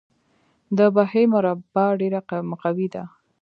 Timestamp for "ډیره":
1.99-2.19